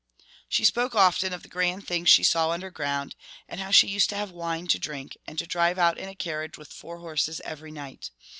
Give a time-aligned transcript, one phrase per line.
[0.49, 3.15] She spoke often of the grand things she saw underground,
[3.47, 6.15] and how she used to have wine to drink, and to drive out in a
[6.15, 8.09] carriage with four horses every night.